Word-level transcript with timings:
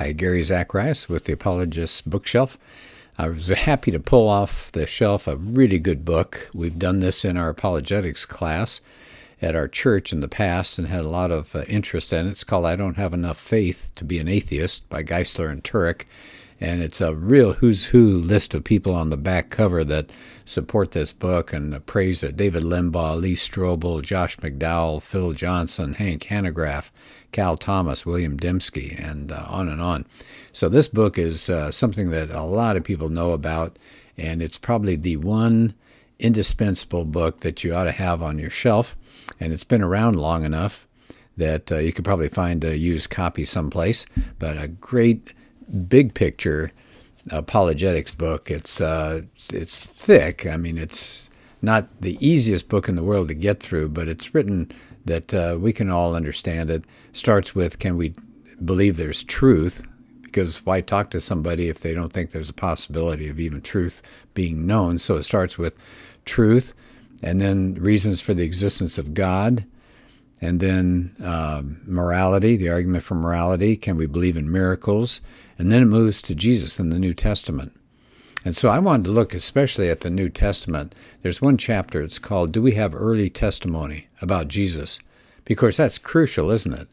Hi, 0.00 0.12
Gary 0.12 0.42
Zacharias 0.42 1.10
with 1.10 1.24
the 1.24 1.34
Apologist 1.34 2.08
Bookshelf. 2.08 2.56
I 3.18 3.28
was 3.28 3.48
happy 3.48 3.90
to 3.90 4.00
pull 4.00 4.30
off 4.30 4.72
the 4.72 4.86
shelf 4.86 5.28
a 5.28 5.36
really 5.36 5.78
good 5.78 6.06
book. 6.06 6.48
We've 6.54 6.78
done 6.78 7.00
this 7.00 7.22
in 7.22 7.36
our 7.36 7.50
apologetics 7.50 8.24
class 8.24 8.80
at 9.42 9.54
our 9.54 9.68
church 9.68 10.10
in 10.10 10.20
the 10.20 10.26
past 10.26 10.78
and 10.78 10.88
had 10.88 11.04
a 11.04 11.08
lot 11.10 11.30
of 11.30 11.54
uh, 11.54 11.64
interest 11.68 12.14
in 12.14 12.26
it. 12.26 12.30
It's 12.30 12.44
called 12.44 12.64
I 12.64 12.76
Don't 12.76 12.96
Have 12.96 13.12
Enough 13.12 13.36
Faith 13.36 13.92
to 13.96 14.04
Be 14.06 14.18
an 14.18 14.26
Atheist 14.26 14.88
by 14.88 15.02
Geisler 15.02 15.50
and 15.50 15.62
Turek. 15.62 16.06
And 16.62 16.80
it's 16.80 17.02
a 17.02 17.14
real 17.14 17.54
who's 17.54 17.86
who 17.86 18.16
list 18.16 18.54
of 18.54 18.64
people 18.64 18.94
on 18.94 19.10
the 19.10 19.18
back 19.18 19.50
cover 19.50 19.84
that 19.84 20.10
support 20.46 20.92
this 20.92 21.12
book 21.12 21.52
and 21.52 21.84
praise 21.84 22.22
it. 22.22 22.38
David 22.38 22.62
Limbaugh, 22.62 23.20
Lee 23.20 23.34
Strobel, 23.34 24.00
Josh 24.00 24.38
McDowell, 24.38 25.02
Phil 25.02 25.34
Johnson, 25.34 25.92
Hank 25.92 26.22
Hanegraaff, 26.24 26.86
Cal 27.32 27.56
Thomas, 27.56 28.04
William 28.04 28.38
Dembski, 28.38 28.98
and 29.02 29.32
uh, 29.32 29.44
on 29.48 29.68
and 29.68 29.80
on. 29.80 30.06
So 30.52 30.68
this 30.68 30.88
book 30.88 31.18
is 31.18 31.48
uh, 31.48 31.70
something 31.70 32.10
that 32.10 32.30
a 32.30 32.42
lot 32.42 32.76
of 32.76 32.84
people 32.84 33.08
know 33.08 33.32
about, 33.32 33.78
and 34.16 34.42
it's 34.42 34.58
probably 34.58 34.96
the 34.96 35.16
one 35.16 35.74
indispensable 36.18 37.04
book 37.04 37.40
that 37.40 37.64
you 37.64 37.74
ought 37.74 37.84
to 37.84 37.92
have 37.92 38.22
on 38.22 38.38
your 38.38 38.50
shelf. 38.50 38.96
And 39.38 39.52
it's 39.52 39.64
been 39.64 39.82
around 39.82 40.16
long 40.16 40.44
enough 40.44 40.86
that 41.36 41.72
uh, 41.72 41.78
you 41.78 41.92
could 41.92 42.04
probably 42.04 42.28
find 42.28 42.62
a 42.64 42.76
used 42.76 43.10
copy 43.10 43.44
someplace. 43.44 44.06
But 44.38 44.58
a 44.58 44.68
great 44.68 45.32
big 45.88 46.14
picture 46.14 46.72
apologetics 47.30 48.12
book. 48.12 48.50
It's 48.50 48.80
uh, 48.80 49.22
it's 49.52 49.78
thick. 49.78 50.46
I 50.46 50.56
mean, 50.56 50.78
it's 50.78 51.30
not 51.62 51.88
the 52.00 52.16
easiest 52.26 52.68
book 52.68 52.88
in 52.88 52.96
the 52.96 53.02
world 53.02 53.28
to 53.28 53.34
get 53.34 53.60
through, 53.60 53.90
but 53.90 54.08
it's 54.08 54.34
written 54.34 54.72
that 55.10 55.34
uh, 55.34 55.58
we 55.58 55.72
can 55.72 55.90
all 55.90 56.14
understand 56.14 56.70
it. 56.70 56.84
Starts 57.12 57.54
with 57.54 57.78
can 57.78 57.96
we 57.96 58.14
believe 58.64 58.96
there's 58.96 59.24
truth? 59.24 59.82
Because 60.22 60.64
why 60.64 60.80
talk 60.80 61.10
to 61.10 61.20
somebody 61.20 61.68
if 61.68 61.80
they 61.80 61.92
don't 61.92 62.12
think 62.12 62.30
there's 62.30 62.48
a 62.48 62.54
possibility 62.54 63.28
of 63.28 63.40
even 63.40 63.60
truth 63.60 64.00
being 64.32 64.66
known? 64.66 64.98
So 64.98 65.16
it 65.16 65.24
starts 65.24 65.58
with 65.58 65.76
truth, 66.24 66.72
and 67.22 67.40
then 67.40 67.74
reasons 67.74 68.20
for 68.20 68.34
the 68.34 68.44
existence 68.44 68.96
of 68.96 69.12
God, 69.12 69.64
and 70.40 70.60
then 70.60 71.16
um, 71.22 71.80
morality, 71.84 72.56
the 72.56 72.70
argument 72.70 73.02
for 73.02 73.16
morality. 73.16 73.76
Can 73.76 73.96
we 73.96 74.06
believe 74.06 74.36
in 74.36 74.50
miracles? 74.50 75.20
And 75.58 75.72
then 75.72 75.82
it 75.82 75.86
moves 75.86 76.22
to 76.22 76.34
Jesus 76.34 76.78
in 76.78 76.90
the 76.90 77.00
New 77.00 77.12
Testament. 77.12 77.78
And 78.44 78.56
so 78.56 78.70
I 78.70 78.78
wanted 78.78 79.04
to 79.04 79.10
look 79.10 79.34
especially 79.34 79.90
at 79.90 80.00
the 80.00 80.10
New 80.10 80.28
Testament. 80.30 80.94
There's 81.22 81.42
one 81.42 81.58
chapter, 81.58 82.02
it's 82.02 82.18
called 82.18 82.52
Do 82.52 82.62
We 82.62 82.72
Have 82.72 82.94
Early 82.94 83.28
Testimony 83.28 84.08
About 84.22 84.48
Jesus? 84.48 84.98
Because 85.44 85.76
that's 85.76 85.98
crucial, 85.98 86.50
isn't 86.50 86.72
it? 86.72 86.88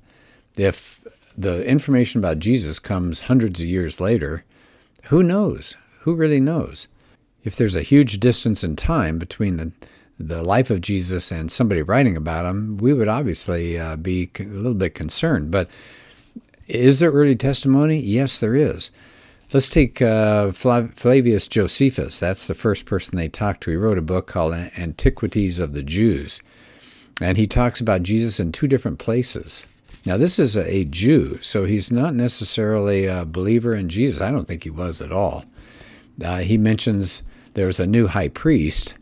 If 0.58 1.06
the 1.38 1.66
information 1.66 2.20
about 2.20 2.40
Jesus 2.40 2.80
comes 2.80 3.22
hundreds 3.22 3.62
of 3.62 3.68
years 3.68 4.02
later, 4.02 4.44
who 5.04 5.24
knows? 5.24 5.76
Who 6.02 6.16
really 6.16 6.42
knows? 6.42 6.88
If 7.44 7.56
there's 7.56 7.76
a 7.76 7.82
huge 7.82 8.20
distance 8.20 8.64
in 8.64 8.76
time 8.76 9.18
between 9.18 9.58
the, 9.58 9.72
the 10.20 10.44
life 10.44 10.70
of 10.70 10.82
Jesus 10.82 11.32
and 11.32 11.50
somebody 11.50 11.82
writing 11.82 12.18
about 12.18 12.46
him, 12.46 12.78
we 12.78 12.94
would 12.94 13.08
obviously 13.08 13.80
uh, 13.80 13.96
be 13.96 14.30
a 14.40 14.44
little 14.44 14.74
bit 14.74 14.96
concerned. 14.96 15.52
But 15.52 15.70
is 16.68 17.00
there 17.00 17.12
early 17.12 17.38
testimony? 17.38 18.00
Yes, 18.00 18.38
there 18.38 18.56
is. 18.56 18.92
Let's 19.54 19.70
take 19.70 20.02
uh, 20.02 20.52
Flavius 20.52 21.48
Josephus. 21.48 22.20
That's 22.20 22.48
the 22.48 22.54
first 22.54 22.86
person 22.86 23.18
they 23.18 23.30
talked 23.30 23.62
to. 23.64 23.72
He 23.72 23.78
wrote 23.78 23.98
a 23.98 24.02
book 24.02 24.28
called 24.28 24.54
Antiquities 24.54 25.60
of 25.60 25.72
the 25.72 25.84
Jews. 25.84 26.42
And 27.22 27.38
he 27.38 27.48
talks 27.48 27.80
about 27.80 28.04
Jesus 28.04 28.42
in 28.42 28.52
two 28.52 28.68
different 28.68 29.00
places. 29.00 29.66
Now, 30.06 30.18
this 30.18 30.38
is 30.38 30.58
a 30.58 30.84
Jew, 30.84 31.40
so 31.42 31.64
he's 31.64 31.90
not 31.90 32.14
necessarily 32.14 33.06
a 33.06 33.24
believer 33.24 33.74
in 33.74 33.88
Jesus. 33.88 34.20
I 34.20 34.32
don't 34.32 34.46
think 34.48 34.64
he 34.64 34.70
was 34.70 35.02
at 35.02 35.14
all. 35.14 35.46
Uh, 36.24 36.40
he 36.40 36.58
mentions 36.58 37.24
there's 37.54 37.80
a 37.80 37.88
new 37.88 38.08
high 38.08 38.30
priest, 38.30 38.96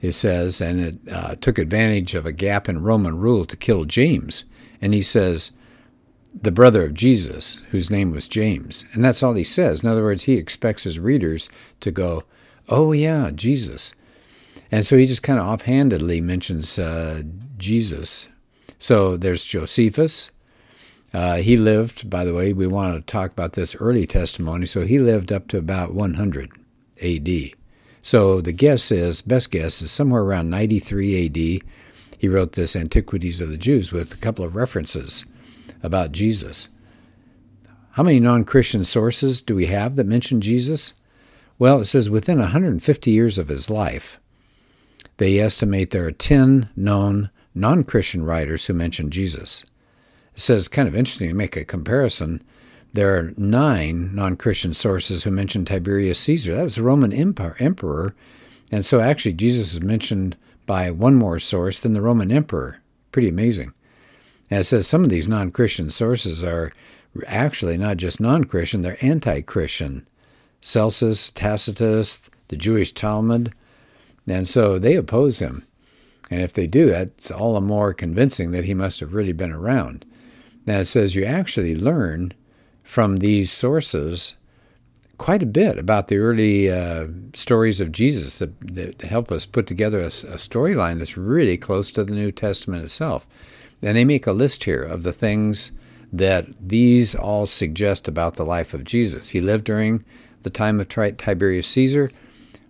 he 0.00 0.12
says, 0.12 0.62
and 0.62 0.80
it 0.80 0.98
uh, 1.12 1.34
took 1.36 1.58
advantage 1.58 2.14
of 2.14 2.24
a 2.24 2.32
gap 2.32 2.70
in 2.70 2.82
Roman 2.82 3.18
rule 3.18 3.44
to 3.44 3.56
kill 3.56 3.84
James. 3.84 4.44
And 4.80 4.94
he 4.94 5.02
says, 5.02 5.50
the 6.34 6.52
brother 6.52 6.84
of 6.84 6.94
Jesus, 6.94 7.60
whose 7.70 7.90
name 7.90 8.12
was 8.12 8.28
James. 8.28 8.84
And 8.92 9.04
that's 9.04 9.22
all 9.22 9.34
he 9.34 9.44
says. 9.44 9.82
In 9.82 9.88
other 9.88 10.02
words, 10.02 10.24
he 10.24 10.34
expects 10.34 10.84
his 10.84 10.98
readers 10.98 11.50
to 11.80 11.90
go, 11.90 12.24
oh, 12.68 12.92
yeah, 12.92 13.30
Jesus. 13.34 13.94
And 14.70 14.86
so 14.86 14.96
he 14.96 15.06
just 15.06 15.22
kind 15.22 15.40
of 15.40 15.46
offhandedly 15.46 16.20
mentions 16.20 16.78
uh, 16.78 17.22
Jesus. 17.58 18.28
So 18.78 19.16
there's 19.16 19.44
Josephus. 19.44 20.30
Uh, 21.12 21.36
he 21.36 21.56
lived, 21.56 22.08
by 22.08 22.24
the 22.24 22.34
way, 22.34 22.52
we 22.52 22.68
want 22.68 22.94
to 22.94 23.12
talk 23.12 23.32
about 23.32 23.54
this 23.54 23.74
early 23.76 24.06
testimony. 24.06 24.66
So 24.66 24.86
he 24.86 24.98
lived 24.98 25.32
up 25.32 25.48
to 25.48 25.58
about 25.58 25.92
100 25.92 26.52
AD. 27.02 27.28
So 28.02 28.40
the 28.40 28.52
guess 28.52 28.92
is, 28.92 29.20
best 29.20 29.50
guess 29.50 29.82
is 29.82 29.90
somewhere 29.90 30.22
around 30.22 30.50
93 30.50 31.26
AD. 31.26 31.62
He 32.18 32.28
wrote 32.28 32.52
this 32.52 32.76
Antiquities 32.76 33.40
of 33.40 33.50
the 33.50 33.56
Jews 33.56 33.90
with 33.90 34.14
a 34.14 34.18
couple 34.18 34.44
of 34.44 34.54
references 34.54 35.24
about 35.82 36.12
Jesus. 36.12 36.68
How 37.92 38.02
many 38.02 38.20
non 38.20 38.44
Christian 38.44 38.84
sources 38.84 39.42
do 39.42 39.54
we 39.54 39.66
have 39.66 39.96
that 39.96 40.06
mention 40.06 40.40
Jesus? 40.40 40.94
Well, 41.58 41.80
it 41.80 41.86
says 41.86 42.08
within 42.08 42.38
150 42.38 43.10
years 43.10 43.36
of 43.38 43.48
his 43.48 43.68
life, 43.68 44.18
they 45.18 45.38
estimate 45.38 45.90
there 45.90 46.06
are 46.06 46.12
10 46.12 46.70
known 46.76 47.30
non 47.54 47.84
Christian 47.84 48.24
writers 48.24 48.66
who 48.66 48.74
mention 48.74 49.10
Jesus. 49.10 49.64
It 50.34 50.40
says, 50.40 50.68
kind 50.68 50.88
of 50.88 50.96
interesting 50.96 51.28
to 51.28 51.34
make 51.34 51.56
a 51.56 51.64
comparison. 51.64 52.42
There 52.92 53.16
are 53.16 53.32
nine 53.36 54.14
non 54.14 54.36
Christian 54.36 54.72
sources 54.72 55.24
who 55.24 55.30
mention 55.30 55.64
Tiberius 55.64 56.18
Caesar. 56.20 56.56
That 56.56 56.64
was 56.64 56.78
a 56.78 56.82
Roman 56.82 57.12
emperor. 57.12 58.14
And 58.72 58.86
so 58.86 59.00
actually, 59.00 59.34
Jesus 59.34 59.74
is 59.74 59.80
mentioned 59.80 60.36
by 60.66 60.90
one 60.90 61.16
more 61.16 61.38
source 61.38 61.80
than 61.80 61.92
the 61.92 62.00
Roman 62.00 62.30
emperor. 62.32 62.78
Pretty 63.12 63.28
amazing. 63.28 63.72
And 64.50 64.60
it 64.60 64.64
says 64.64 64.86
some 64.86 65.04
of 65.04 65.10
these 65.10 65.28
non 65.28 65.50
Christian 65.50 65.90
sources 65.90 66.42
are 66.42 66.72
actually 67.26 67.76
not 67.76 67.96
just 67.96 68.20
non 68.20 68.44
Christian, 68.44 68.82
they're 68.82 68.98
anti 69.00 69.40
Christian. 69.42 70.06
Celsus, 70.60 71.30
Tacitus, 71.30 72.28
the 72.48 72.56
Jewish 72.56 72.92
Talmud. 72.92 73.54
And 74.26 74.46
so 74.46 74.78
they 74.78 74.94
oppose 74.94 75.38
him. 75.38 75.64
And 76.30 76.42
if 76.42 76.52
they 76.52 76.66
do, 76.66 76.90
that's 76.90 77.30
all 77.30 77.54
the 77.54 77.60
more 77.60 77.92
convincing 77.92 78.52
that 78.52 78.64
he 78.64 78.74
must 78.74 79.00
have 79.00 79.14
really 79.14 79.32
been 79.32 79.50
around. 79.50 80.04
Now 80.66 80.78
it 80.78 80.84
says 80.84 81.16
you 81.16 81.24
actually 81.24 81.74
learn 81.74 82.32
from 82.84 83.16
these 83.16 83.50
sources 83.50 84.36
quite 85.18 85.42
a 85.42 85.46
bit 85.46 85.78
about 85.78 86.08
the 86.08 86.18
early 86.18 86.70
uh, 86.70 87.06
stories 87.34 87.80
of 87.80 87.92
Jesus 87.92 88.38
that, 88.38 88.52
that, 88.74 89.02
help 89.02 89.30
us 89.30 89.44
put 89.44 89.66
together 89.66 90.00
a, 90.00 90.06
a 90.06 90.38
storyline 90.38 90.98
that's 90.98 91.16
really 91.16 91.56
close 91.58 91.92
to 91.92 92.04
the 92.04 92.12
New 92.12 92.32
Testament 92.32 92.84
itself. 92.84 93.26
And 93.82 93.96
they 93.96 94.04
make 94.04 94.26
a 94.26 94.32
list 94.32 94.64
here 94.64 94.82
of 94.82 95.02
the 95.02 95.12
things 95.12 95.72
that 96.12 96.46
these 96.60 97.14
all 97.14 97.46
suggest 97.46 98.08
about 98.08 98.34
the 98.34 98.44
life 98.44 98.74
of 98.74 98.84
Jesus. 98.84 99.30
He 99.30 99.40
lived 99.40 99.64
during 99.64 100.04
the 100.42 100.50
time 100.50 100.80
of 100.80 100.88
Tiberius 100.88 101.68
Caesar, 101.68 102.10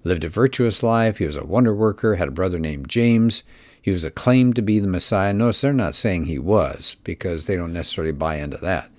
lived 0.05 0.25
a 0.25 0.29
virtuous 0.29 0.83
life. 0.83 1.19
He 1.19 1.27
was 1.27 1.37
a 1.37 1.45
wonder 1.45 1.75
worker, 1.75 2.17
had 2.17 2.29
a 2.29 2.33
brother 2.33 2.59
named 2.59 2.89
James. 2.89 3.43
He 3.81 3.91
was 3.91 4.05
acclaimed 4.05 4.57
to 4.57 4.63
be 4.63 4.79
the 4.79 4.87
Messiah. 4.87 5.33
Notice 5.33 5.63
they're 5.63 5.73
not 5.73 5.95
saying 5.95 6.27
he 6.27 6.39
was, 6.39 6.97
because 7.03 7.47
they 7.47 7.57
don't 7.57 7.73
necessarily 7.73 8.13
buy 8.13 8.37
into 8.37 8.59
that. 8.59 8.91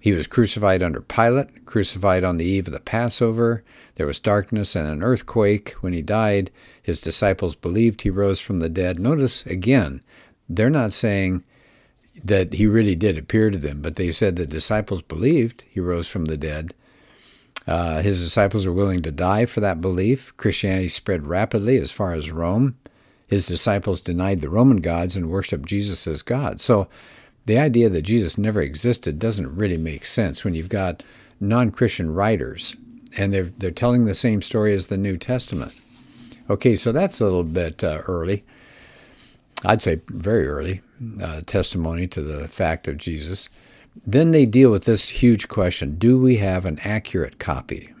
He 0.00 0.12
was 0.12 0.26
crucified 0.26 0.82
under 0.82 1.00
Pilate, 1.00 1.64
crucified 1.66 2.24
on 2.24 2.36
the 2.36 2.44
eve 2.44 2.66
of 2.68 2.72
the 2.72 2.80
Passover. 2.80 3.64
There 3.96 4.06
was 4.06 4.20
darkness 4.20 4.76
and 4.76 4.86
an 4.86 5.02
earthquake. 5.02 5.70
When 5.80 5.92
he 5.92 6.02
died, 6.02 6.50
his 6.82 7.00
disciples 7.00 7.54
believed 7.54 8.02
he 8.02 8.10
rose 8.10 8.40
from 8.40 8.60
the 8.60 8.68
dead. 8.68 9.00
Notice 9.00 9.46
again, 9.46 10.02
they're 10.48 10.70
not 10.70 10.92
saying 10.92 11.42
that 12.22 12.54
he 12.54 12.66
really 12.66 12.94
did 12.94 13.18
appear 13.18 13.50
to 13.50 13.58
them, 13.58 13.82
but 13.82 13.96
they 13.96 14.12
said 14.12 14.36
the 14.36 14.46
disciples 14.46 15.02
believed 15.02 15.64
he 15.68 15.80
rose 15.80 16.06
from 16.06 16.26
the 16.26 16.36
dead. 16.36 16.74
Uh, 17.66 18.02
his 18.02 18.22
disciples 18.22 18.66
were 18.66 18.72
willing 18.72 19.00
to 19.00 19.10
die 19.10 19.46
for 19.46 19.60
that 19.60 19.80
belief. 19.80 20.36
Christianity 20.36 20.88
spread 20.88 21.26
rapidly 21.26 21.76
as 21.78 21.90
far 21.90 22.12
as 22.12 22.30
Rome. 22.30 22.76
His 23.26 23.46
disciples 23.46 24.00
denied 24.00 24.40
the 24.40 24.50
Roman 24.50 24.78
gods 24.78 25.16
and 25.16 25.30
worshiped 25.30 25.66
Jesus 25.66 26.06
as 26.06 26.22
God. 26.22 26.60
So 26.60 26.88
the 27.46 27.58
idea 27.58 27.88
that 27.88 28.02
Jesus 28.02 28.38
never 28.38 28.60
existed 28.60 29.18
doesn't 29.18 29.56
really 29.56 29.78
make 29.78 30.06
sense 30.06 30.44
when 30.44 30.54
you've 30.54 30.68
got 30.68 31.02
non 31.40 31.70
Christian 31.70 32.12
writers 32.12 32.76
and 33.16 33.32
they're, 33.32 33.52
they're 33.58 33.70
telling 33.70 34.04
the 34.04 34.14
same 34.14 34.42
story 34.42 34.74
as 34.74 34.86
the 34.86 34.98
New 34.98 35.16
Testament. 35.16 35.72
Okay, 36.50 36.76
so 36.76 36.92
that's 36.92 37.20
a 37.20 37.24
little 37.24 37.44
bit 37.44 37.82
uh, 37.82 38.02
early. 38.06 38.44
I'd 39.64 39.82
say 39.82 40.00
very 40.08 40.46
early 40.46 40.82
uh, 41.20 41.40
testimony 41.46 42.06
to 42.08 42.22
the 42.22 42.48
fact 42.48 42.88
of 42.88 42.98
Jesus. 42.98 43.48
Then 44.06 44.32
they 44.32 44.46
deal 44.46 44.70
with 44.70 44.84
this 44.84 45.08
huge 45.08 45.48
question 45.48 45.96
do 45.96 46.18
we 46.18 46.36
have 46.36 46.64
an 46.64 46.78
accurate 46.80 47.38
copy? 47.38 47.92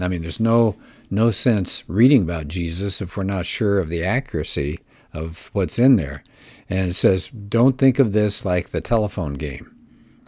I 0.00 0.08
mean, 0.08 0.22
there's 0.22 0.40
no, 0.40 0.76
no 1.10 1.30
sense 1.30 1.84
reading 1.86 2.22
about 2.22 2.48
Jesus 2.48 3.00
if 3.00 3.16
we're 3.16 3.22
not 3.22 3.46
sure 3.46 3.78
of 3.78 3.88
the 3.88 4.04
accuracy 4.04 4.80
of 5.12 5.50
what's 5.52 5.78
in 5.78 5.96
there. 5.96 6.24
And 6.68 6.90
it 6.90 6.94
says, 6.94 7.28
don't 7.28 7.78
think 7.78 7.98
of 7.98 8.12
this 8.12 8.44
like 8.44 8.70
the 8.70 8.80
telephone 8.80 9.34
game. 9.34 9.74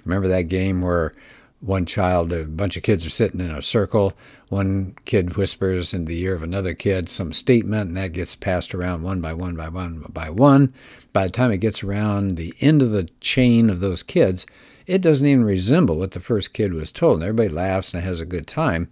Remember 0.05 0.29
that 0.29 0.43
game 0.43 0.83
where 0.83 1.13
one 1.61 1.87
child, 1.87 2.33
a 2.33 2.45
bunch 2.45 2.77
of 2.77 2.83
kids 2.83 3.07
are 3.07 3.11
sitting 3.11 3.41
in 3.41 3.51
a 3.51 3.63
circle. 3.63 4.13
One 4.49 4.95
kid 5.05 5.37
whispers 5.37 5.95
in 5.95 6.05
the 6.05 6.21
ear 6.23 6.35
of 6.35 6.43
another 6.43 6.75
kid 6.75 7.09
some 7.09 7.33
statement, 7.33 7.89
and 7.89 7.97
that 7.97 8.13
gets 8.13 8.37
passed 8.37 8.75
around 8.75 9.03
one 9.03 9.21
by 9.21 9.33
one 9.33 9.57
by 9.57 9.69
one 9.69 10.05
by 10.09 10.31
one. 10.31 10.73
By 11.13 11.25
the 11.25 11.33
time 11.33 11.51
it 11.51 11.59
gets 11.59 11.83
around 11.83 12.37
the 12.37 12.55
end 12.61 12.83
of 12.83 12.91
the 12.91 13.09
chain 13.21 13.71
of 13.71 13.81
those 13.81 14.03
kids, 14.03 14.47
it 14.87 15.01
doesn't 15.01 15.27
even 15.27 15.45
resemble 15.45 15.99
what 15.99 16.13
the 16.13 16.21
first 16.21 16.53
kid 16.53 16.73
was 16.73 16.93
told. 16.93 17.17
And 17.17 17.25
everybody 17.25 17.49
laughs 17.49 17.93
and 17.93 18.03
has 18.03 18.21
a 18.21 18.27
good 18.27 18.47
time. 18.47 18.89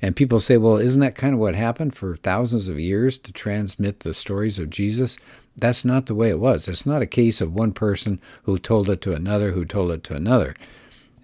And 0.00 0.16
people 0.16 0.40
say, 0.40 0.56
well, 0.56 0.76
isn't 0.76 1.00
that 1.00 1.14
kind 1.14 1.34
of 1.34 1.40
what 1.40 1.54
happened 1.54 1.94
for 1.94 2.16
thousands 2.16 2.68
of 2.68 2.78
years 2.78 3.18
to 3.18 3.32
transmit 3.32 4.00
the 4.00 4.14
stories 4.14 4.58
of 4.58 4.70
Jesus? 4.70 5.18
That's 5.56 5.84
not 5.84 6.06
the 6.06 6.14
way 6.14 6.30
it 6.30 6.40
was. 6.40 6.68
It's 6.68 6.86
not 6.86 7.02
a 7.02 7.06
case 7.06 7.40
of 7.40 7.54
one 7.54 7.72
person 7.72 8.20
who 8.42 8.58
told 8.58 8.88
it 8.90 9.00
to 9.02 9.14
another, 9.14 9.52
who 9.52 9.64
told 9.64 9.92
it 9.92 10.04
to 10.04 10.14
another. 10.14 10.54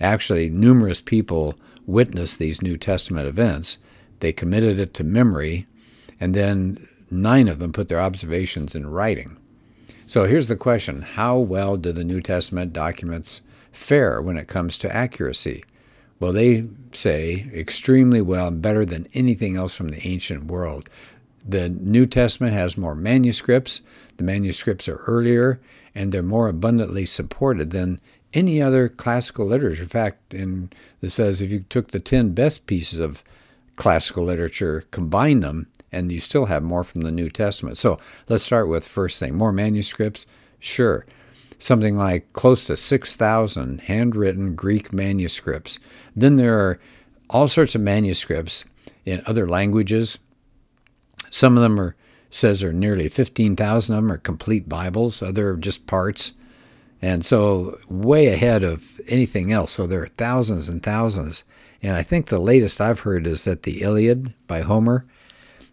Actually, 0.01 0.49
numerous 0.49 1.01
people 1.01 1.55
witnessed 1.87 2.39
these 2.39 2.63
New 2.63 2.77
Testament 2.77 3.27
events. 3.27 3.79
They 4.21 4.33
committed 4.33 4.79
it 4.79 4.95
to 4.95 5.05
memory, 5.05 5.67
and 6.19 6.35
then 6.35 6.89
nine 7.11 7.49
of 7.49 7.59
them 7.59 7.73
put 7.73 7.89
their 7.89 8.01
observations 8.01 8.75
in 8.75 8.91
writing. 8.91 9.37
So 10.07 10.25
here's 10.25 10.49
the 10.49 10.57
question 10.57 11.03
How 11.03 11.39
well 11.39 11.77
do 11.77 11.93
the 11.93 12.05
New 12.05 12.21
Testament 12.21 12.73
documents 12.73 13.43
fare 13.73 14.21
when 14.21 14.37
it 14.37 14.49
comes 14.49 14.79
to 14.79 14.95
accuracy? 14.95 15.65
Well, 16.19 16.33
they 16.33 16.67
say 16.93 17.51
extremely 17.55 18.21
well, 18.21 18.51
better 18.51 18.85
than 18.85 19.09
anything 19.15 19.57
else 19.57 19.75
from 19.75 19.89
the 19.89 20.07
ancient 20.07 20.45
world. 20.45 20.89
The 21.47 21.69
New 21.71 22.07
Testament 22.07 22.53
has 22.53 22.77
more 22.77 22.95
manuscripts, 22.95 23.81
the 24.19 24.25
manuscripts 24.25 24.89
are 24.89 24.99
earlier, 25.07 25.61
and 25.95 26.13
they're 26.13 26.23
more 26.23 26.49
abundantly 26.49 27.07
supported 27.07 27.71
than 27.71 28.01
any 28.33 28.63
other 28.63 28.89
classical 28.89 29.47
literature. 29.47 29.83
In 29.83 29.89
fact, 29.89 30.35
in 30.35 30.71
it 31.03 31.11
says 31.11 31.41
if 31.41 31.51
you 31.51 31.61
took 31.69 31.89
the 31.89 32.01
10 32.01 32.33
best 32.33 32.67
pieces 32.67 33.01
of 33.01 33.25
classical 33.77 34.25
literature, 34.25 34.85
combine 34.91 35.41
them, 35.41 35.67
and 35.91 36.13
you 36.13 36.21
still 36.21 36.47
have 36.47 36.63
more 36.63 36.85
from 36.85 37.01
the 37.01 37.11
New 37.11 37.31
Testament. 37.31 37.77
So 37.79 37.99
let's 38.29 38.45
start 38.45 38.69
with 38.69 38.87
first 38.87 39.19
thing 39.19 39.35
more 39.35 39.53
manuscripts? 39.53 40.27
Sure. 40.59 41.07
Something 41.59 41.97
like 41.97 42.33
close 42.33 42.67
to 42.67 42.77
6,000 42.77 43.83
handwritten 43.83 44.55
Greek 44.55 44.93
manuscripts. 44.93 45.79
Then 46.15 46.37
there 46.37 46.59
are 46.59 46.79
all 47.29 47.49
sorts 47.49 47.75
of 47.75 47.81
manuscripts 47.81 48.65
in 49.05 49.23
other 49.27 49.49
languages. 49.49 50.19
Some 51.31 51.57
of 51.57 51.63
them 51.63 51.81
are 51.81 51.97
says 52.31 52.61
there 52.61 52.71
are 52.71 52.73
nearly 52.73 53.09
15,000 53.09 53.95
of 53.95 54.03
them 54.03 54.13
are 54.13 54.17
complete 54.17 54.69
Bibles, 54.69 55.23
other 55.23 55.51
are 55.51 55.57
just 55.57 55.87
parts. 55.87 56.33
And 57.03 57.25
so, 57.25 57.79
way 57.89 58.27
ahead 58.29 58.63
of 58.63 59.01
anything 59.09 59.53
else. 59.53 59.73
So, 59.73 59.87
there 59.87 60.03
are 60.03 60.09
thousands 60.09 60.69
and 60.69 60.83
thousands. 60.83 61.45
And 61.83 61.97
I 61.97 62.03
think 62.03 62.27
the 62.27 62.39
latest 62.39 62.81
I've 62.81 63.01
heard 63.01 63.27
is 63.27 63.45
that 63.45 63.63
the 63.63 63.83
Iliad 63.83 64.35
by 64.47 64.61
Homer 64.61 65.07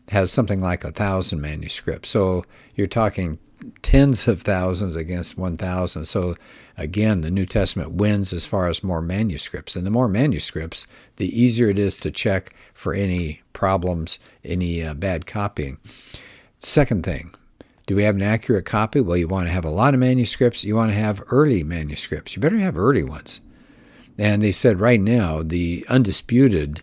has 0.10 0.32
something 0.32 0.62
like 0.62 0.86
a 0.86 0.92
thousand 0.92 1.42
manuscripts. 1.42 2.10
So, 2.10 2.46
you're 2.76 2.88
talking 2.88 3.40
tens 3.82 4.28
of 4.28 4.42
thousands 4.42 4.96
against 4.96 5.38
1,000. 5.38 6.06
So, 6.06 6.36
again, 6.78 7.22
the 7.22 7.32
New 7.32 7.46
Testament 7.46 7.92
wins 7.92 8.34
as 8.34 8.46
far 8.46 8.68
as 8.68 8.84
more 8.84 9.02
manuscripts. 9.02 9.76
And 9.76 9.86
the 9.86 9.92
more 9.92 10.08
manuscripts, 10.08 10.88
the 11.18 11.40
easier 11.40 11.70
it 11.70 11.80
is 11.80 11.96
to 11.98 12.12
check 12.12 12.54
for 12.74 12.94
any 12.94 13.42
problems, 13.54 14.20
any 14.44 14.84
uh, 14.84 14.94
bad 14.94 15.26
copying. 15.26 15.78
Second 16.60 17.04
thing, 17.04 17.34
do 17.88 17.96
we 17.96 18.04
have 18.04 18.16
an 18.16 18.22
accurate 18.22 18.66
copy? 18.66 19.00
Well, 19.00 19.18
you 19.18 19.30
want 19.30 19.48
to 19.48 19.54
have 19.54 19.66
a 19.66 19.70
lot 19.70 19.94
of 19.94 20.02
manuscripts. 20.02 20.66
You 20.66 20.76
want 20.76 20.92
to 20.92 20.96
have 20.96 21.24
early 21.32 21.64
manuscripts. 21.64 22.36
You 22.36 22.42
better 22.42 22.58
have 22.58 22.78
early 22.78 23.04
ones. 23.04 23.40
And 24.18 24.42
they 24.42 24.52
said 24.52 24.82
right 24.82 25.00
now, 25.00 25.42
the 25.42 25.86
undisputed 25.88 26.82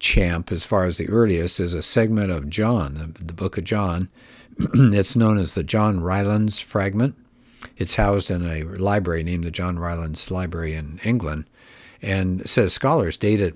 champ, 0.00 0.50
as 0.50 0.66
far 0.66 0.86
as 0.86 0.98
the 0.98 1.08
earliest, 1.08 1.60
is 1.60 1.72
a 1.72 1.84
segment 1.84 2.32
of 2.32 2.50
John, 2.50 3.14
the, 3.20 3.32
book 3.32 3.58
of 3.58 3.64
John. 3.64 4.08
it's 4.58 5.14
known 5.14 5.38
as 5.38 5.54
the 5.54 5.62
John 5.62 6.00
Rylands 6.00 6.58
fragment. 6.58 7.14
It's 7.76 7.94
housed 7.94 8.30
in 8.30 8.44
a 8.44 8.64
library 8.64 9.22
named 9.22 9.44
the 9.44 9.52
John 9.52 9.78
Rylands 9.78 10.32
Library 10.32 10.74
in 10.74 10.98
England. 11.04 11.44
And 12.02 12.48
says 12.48 12.72
scholars 12.72 13.16
date 13.16 13.40
it 13.40 13.54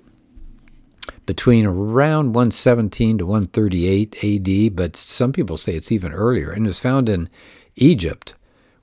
between 1.27 1.67
around 1.67 2.35
117 2.35 3.19
to 3.19 3.27
138 3.27 4.25
AD, 4.25 4.77
but 4.77 4.97
some 4.97 5.33
people 5.33 5.57
say 5.57 5.75
it's 5.75 5.93
even 5.93 6.13
earlier, 6.13 6.51
and 6.51 6.67
it 6.67 6.69
was 6.69 6.79
found 6.79 7.09
in 7.09 7.29
Egypt 7.77 8.35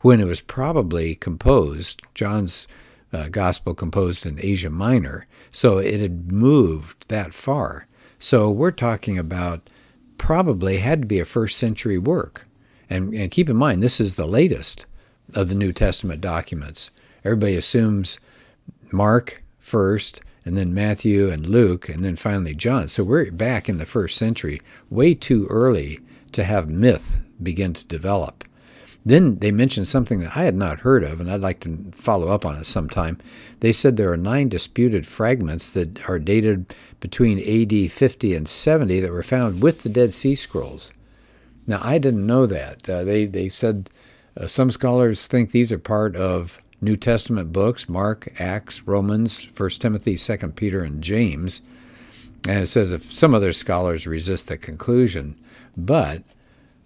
when 0.02 0.20
it 0.20 0.26
was 0.26 0.42
probably 0.42 1.16
composed. 1.16 2.02
John's 2.14 2.68
uh, 3.14 3.30
gospel 3.30 3.74
composed 3.74 4.26
in 4.26 4.40
Asia 4.42 4.70
Minor, 4.70 5.28
so 5.52 5.78
it 5.78 6.00
had 6.00 6.32
moved 6.32 7.08
that 7.10 7.34
far. 7.34 7.88
So 8.20 8.50
we're 8.50 8.72
talking 8.72 9.18
about 9.18 9.70
probably 10.18 10.78
had 10.78 11.02
to 11.02 11.08
be 11.08 11.20
a 11.20 11.26
first 11.26 11.58
century 11.58 11.98
work. 11.98 12.48
And, 12.90 13.14
and 13.14 13.32
keep 13.32 13.50
in 13.50 13.58
mind, 13.58 13.82
this 13.82 14.00
is 14.00 14.16
the 14.16 14.28
latest 14.28 14.86
of 15.34 15.50
the 15.50 15.56
New 15.56 15.74
Testament 15.74 16.22
documents. 16.22 16.92
Everybody 17.24 17.56
assumes 17.56 18.20
Mark 18.92 19.44
first, 19.58 20.22
and 20.44 20.58
then 20.58 20.74
Matthew 20.74 21.30
and 21.30 21.46
Luke, 21.46 21.90
and 21.90 22.04
then 22.04 22.16
finally 22.16 22.56
John. 22.56 22.88
So 22.88 23.04
we're 23.04 23.32
back 23.32 23.70
in 23.70 23.78
the 23.78 23.86
first 23.86 24.18
century, 24.18 24.62
way 24.90 25.14
too 25.14 25.46
early 25.50 26.00
to 26.32 26.44
have 26.44 26.70
myth 26.70 27.20
begin 27.42 27.74
to 27.74 27.86
develop. 27.86 28.44
Then 29.04 29.40
they 29.40 29.52
mentioned 29.52 29.88
something 29.88 30.20
that 30.20 30.38
I 30.38 30.44
had 30.44 30.56
not 30.56 30.82
heard 30.82 31.04
of, 31.04 31.20
and 31.20 31.32
I'd 31.32 31.42
like 31.42 31.60
to 31.62 31.92
follow 31.96 32.30
up 32.30 32.46
on 32.46 32.56
it 32.58 32.68
sometime. 32.68 33.18
They 33.60 33.72
said 33.72 33.98
there 33.98 34.12
are 34.12 34.18
nine 34.18 34.48
disputed 34.48 35.08
fragments 35.08 35.72
that 35.72 36.08
are 36.08 36.20
dated 36.20 36.74
between 37.00 37.40
AD 37.40 37.92
50 37.92 38.36
and 38.36 38.48
70 38.48 39.00
that 39.00 39.12
were 39.12 39.24
found 39.24 39.62
with 39.62 39.82
the 39.82 39.90
Dead 39.90 40.14
Sea 40.14 40.36
Scrolls. 40.36 40.94
Now, 41.66 41.80
I 41.84 41.98
didn't 41.98 42.28
know 42.28 42.46
that. 42.46 42.88
Uh, 42.88 43.04
they, 43.04 43.26
they 43.26 43.50
said 43.50 43.90
uh, 44.38 44.46
some 44.48 44.70
scholars 44.70 45.28
think 45.28 45.50
these 45.52 45.72
are 45.72 45.80
part 45.80 46.16
of 46.16 46.60
New 46.82 46.98
Testament 46.98 47.54
books 47.54 47.88
Mark, 47.88 48.34
Acts, 48.40 48.82
Romans, 48.88 49.48
1 49.56 49.70
Timothy, 49.72 50.18
2 50.18 50.38
Peter, 50.50 50.84
and 50.84 51.04
James. 51.04 51.62
And 52.48 52.64
it 52.64 52.68
says 52.68 52.92
if 52.92 53.04
some 53.04 53.36
other 53.36 53.54
scholars 53.54 54.08
resist 54.08 54.48
the 54.48 54.58
conclusion, 54.58 55.40
but 55.78 56.24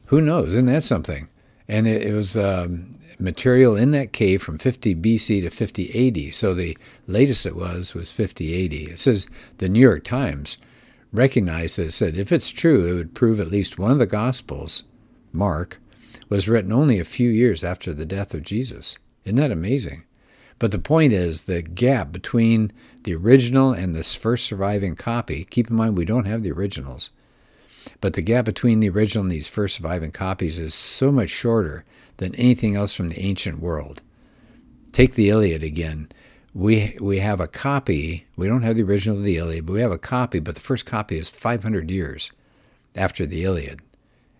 who 0.08 0.22
knows? 0.22 0.50
Isn't 0.50 0.66
that 0.66 0.84
something? 0.84 1.30
And 1.68 1.88
it, 1.88 2.04
it 2.04 2.14
was 2.14 2.36
um, 2.36 2.96
material 3.20 3.76
in 3.76 3.92
that 3.92 4.12
cave 4.12 4.42
from 4.44 4.58
50 4.58 4.96
BC 4.96 5.42
to 5.44 5.50
50 5.50 6.28
AD. 6.28 6.34
So 6.36 6.54
the 6.54 6.78
latest 7.08 7.46
it 7.46 7.56
was 7.56 7.94
was 7.94 8.12
50 8.12 8.66
AD. 8.66 8.74
It 8.74 9.00
says 9.00 9.30
the 9.58 9.70
New 9.70 9.80
York 9.80 10.04
Times 10.04 10.58
recognized 11.14 11.78
this, 11.78 11.96
said 11.96 12.18
if 12.18 12.32
it's 12.32 12.50
true, 12.50 12.86
it 12.86 12.94
would 12.94 13.16
prove 13.16 13.40
at 13.40 13.52
least 13.52 13.80
one 13.80 13.92
of 13.92 14.00
the 14.00 14.06
Gospels, 14.06 14.84
Mark, 15.32 15.80
was 16.28 16.50
written 16.50 16.74
only 16.74 17.00
a 17.00 17.06
few 17.06 17.30
years 17.30 17.64
after 17.64 17.94
the 17.94 18.06
death 18.06 18.34
of 18.34 18.44
Jesus. 18.44 18.98
Isn't 19.26 19.38
that 19.38 19.52
amazing? 19.52 20.04
But 20.60 20.72
the 20.72 20.80
point 20.80 21.12
is 21.12 21.44
the 21.44 21.62
gap 21.62 22.12
between 22.12 22.72
the 23.04 23.16
original 23.16 23.74
and 23.74 23.94
this 23.94 24.16
first 24.16 24.46
surviving 24.46 24.96
copy. 24.96 25.46
Keep 25.46 25.70
in 25.70 25.76
mind, 25.76 25.98
we 25.98 26.06
don't 26.06 26.26
have 26.26 26.44
the 26.44 26.52
originals. 26.52 27.10
But 28.02 28.14
the 28.14 28.22
gap 28.22 28.46
between 28.46 28.80
the 28.80 28.90
original 28.90 29.24
and 29.24 29.32
these 29.32 29.48
first 29.48 29.76
surviving 29.76 30.12
copies 30.12 30.60
is 30.60 30.74
so 30.74 31.12
much 31.12 31.30
shorter 31.30 31.84
than 32.18 32.34
anything 32.36 32.76
else 32.76 32.94
from 32.94 33.10
the 33.10 33.20
ancient 33.20 33.60
world. 33.60 34.02
Take 34.92 35.16
the 35.16 35.30
Iliad 35.30 35.62
again. 35.62 36.10
We, 36.54 36.98
we 37.02 37.20
have 37.20 37.42
a 37.42 37.48
copy. 37.48 38.26
We 38.38 38.48
don't 38.48 38.64
have 38.64 38.78
the 38.78 38.84
original 38.84 39.18
of 39.18 39.24
the 39.24 39.38
Iliad, 39.38 39.66
but 39.66 39.74
we 39.74 39.82
have 39.82 39.92
a 39.92 39.98
copy, 39.98 40.40
but 40.40 40.56
the 40.56 40.62
first 40.62 40.86
copy 40.86 41.18
is 41.18 41.30
500 41.30 41.92
years 41.92 42.32
after 42.96 43.26
the 43.26 43.44
Iliad. 43.44 43.82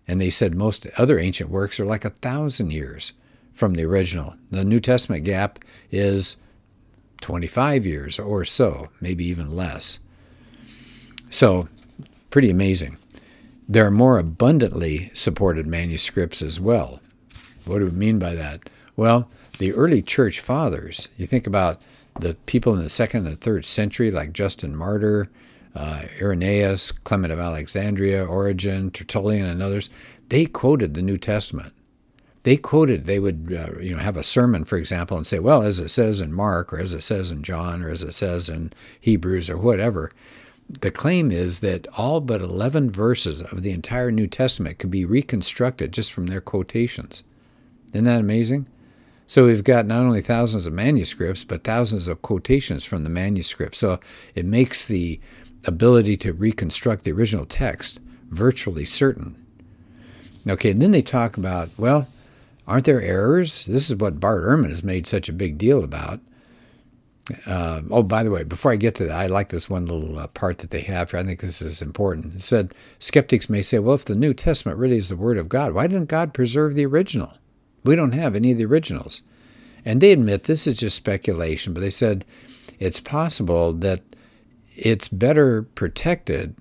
And 0.08 0.20
they 0.20 0.30
said 0.30 0.54
most 0.54 0.86
other 0.96 1.18
ancient 1.18 1.50
works 1.50 1.78
are 1.78 1.84
like 1.84 2.04
a 2.04 2.10
thousand 2.10 2.72
years 2.72 3.12
from 3.56 3.74
the 3.74 3.84
original. 3.84 4.34
The 4.50 4.64
New 4.64 4.78
Testament 4.80 5.24
gap 5.24 5.58
is 5.90 6.36
25 7.22 7.86
years 7.86 8.18
or 8.18 8.44
so, 8.44 8.90
maybe 9.00 9.24
even 9.24 9.56
less. 9.56 9.98
So, 11.30 11.68
pretty 12.30 12.50
amazing. 12.50 12.98
There 13.68 13.86
are 13.86 13.90
more 13.90 14.18
abundantly 14.18 15.10
supported 15.14 15.66
manuscripts 15.66 16.42
as 16.42 16.60
well. 16.60 17.00
What 17.64 17.78
do 17.78 17.86
we 17.86 17.90
mean 17.90 18.18
by 18.18 18.34
that? 18.34 18.68
Well, 18.94 19.28
the 19.58 19.72
early 19.72 20.02
church 20.02 20.38
fathers, 20.38 21.08
you 21.16 21.26
think 21.26 21.46
about 21.46 21.80
the 22.20 22.34
people 22.46 22.74
in 22.74 22.82
the 22.82 22.90
second 22.90 23.26
and 23.26 23.40
third 23.40 23.64
century, 23.64 24.10
like 24.10 24.32
Justin 24.32 24.76
Martyr, 24.76 25.28
uh, 25.74 26.04
Irenaeus, 26.20 26.92
Clement 26.92 27.32
of 27.32 27.40
Alexandria, 27.40 28.24
Origen, 28.24 28.90
Tertullian, 28.90 29.46
and 29.46 29.62
others, 29.62 29.90
they 30.28 30.44
quoted 30.46 30.94
the 30.94 31.02
New 31.02 31.18
Testament 31.18 31.72
they 32.46 32.56
quoted, 32.56 33.06
they 33.06 33.18
would 33.18 33.52
uh, 33.52 33.76
you 33.80 33.90
know 33.90 34.00
have 34.00 34.16
a 34.16 34.22
sermon, 34.22 34.64
for 34.64 34.78
example, 34.78 35.16
and 35.16 35.26
say, 35.26 35.40
well, 35.40 35.62
as 35.62 35.80
it 35.80 35.88
says 35.88 36.20
in 36.20 36.32
Mark, 36.32 36.72
or 36.72 36.78
as 36.78 36.94
it 36.94 37.02
says 37.02 37.32
in 37.32 37.42
John, 37.42 37.82
or 37.82 37.90
as 37.90 38.04
it 38.04 38.14
says 38.14 38.48
in 38.48 38.72
Hebrews, 39.00 39.50
or 39.50 39.58
whatever. 39.58 40.12
The 40.68 40.92
claim 40.92 41.32
is 41.32 41.58
that 41.58 41.88
all 41.98 42.20
but 42.20 42.40
11 42.40 42.92
verses 42.92 43.42
of 43.42 43.64
the 43.64 43.72
entire 43.72 44.12
New 44.12 44.28
Testament 44.28 44.78
could 44.78 44.92
be 44.92 45.04
reconstructed 45.04 45.90
just 45.90 46.12
from 46.12 46.28
their 46.28 46.40
quotations. 46.40 47.24
Isn't 47.92 48.04
that 48.04 48.20
amazing? 48.20 48.68
So 49.26 49.46
we've 49.46 49.64
got 49.64 49.86
not 49.86 50.04
only 50.04 50.20
thousands 50.20 50.66
of 50.66 50.72
manuscripts, 50.72 51.42
but 51.42 51.64
thousands 51.64 52.06
of 52.06 52.22
quotations 52.22 52.84
from 52.84 53.02
the 53.02 53.10
manuscript. 53.10 53.74
So 53.74 53.98
it 54.36 54.44
makes 54.44 54.86
the 54.86 55.18
ability 55.64 56.16
to 56.18 56.32
reconstruct 56.32 57.02
the 57.02 57.12
original 57.12 57.44
text 57.44 57.98
virtually 58.30 58.84
certain. 58.84 59.34
Okay, 60.48 60.70
and 60.70 60.80
then 60.80 60.92
they 60.92 61.02
talk 61.02 61.36
about, 61.36 61.70
well, 61.76 62.06
aren't 62.66 62.84
there 62.84 63.02
errors? 63.02 63.64
This 63.66 63.90
is 63.90 63.96
what 63.96 64.20
Bart 64.20 64.44
Ehrman 64.44 64.70
has 64.70 64.82
made 64.82 65.06
such 65.06 65.28
a 65.28 65.32
big 65.32 65.58
deal 65.58 65.84
about. 65.84 66.20
Uh, 67.44 67.82
oh, 67.90 68.02
by 68.02 68.22
the 68.22 68.30
way, 68.30 68.44
before 68.44 68.72
I 68.72 68.76
get 68.76 68.94
to 68.96 69.06
that, 69.06 69.18
I 69.18 69.26
like 69.26 69.48
this 69.48 69.68
one 69.68 69.86
little 69.86 70.18
uh, 70.18 70.28
part 70.28 70.58
that 70.58 70.70
they 70.70 70.82
have 70.82 71.10
here. 71.10 71.18
I 71.18 71.24
think 71.24 71.40
this 71.40 71.60
is 71.60 71.82
important. 71.82 72.36
It 72.36 72.42
said, 72.42 72.72
skeptics 73.00 73.50
may 73.50 73.62
say, 73.62 73.80
well, 73.80 73.96
if 73.96 74.04
the 74.04 74.14
New 74.14 74.32
Testament 74.32 74.78
really 74.78 74.96
is 74.96 75.08
the 75.08 75.16
Word 75.16 75.36
of 75.36 75.48
God, 75.48 75.72
why 75.72 75.88
didn't 75.88 76.08
God 76.08 76.32
preserve 76.32 76.74
the 76.74 76.86
original? 76.86 77.34
We 77.82 77.96
don't 77.96 78.12
have 78.12 78.36
any 78.36 78.52
of 78.52 78.58
the 78.58 78.64
originals. 78.64 79.22
And 79.84 80.00
they 80.00 80.12
admit 80.12 80.44
this 80.44 80.66
is 80.66 80.76
just 80.76 80.96
speculation, 80.96 81.74
but 81.74 81.80
they 81.80 81.90
said 81.90 82.24
it's 82.78 83.00
possible 83.00 83.72
that 83.72 84.02
it's 84.76 85.08
better 85.08 85.62
protected 85.62 86.54